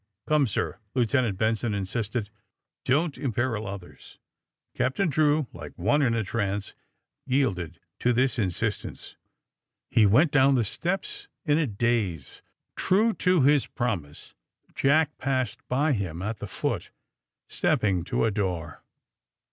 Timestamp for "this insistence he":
8.11-10.07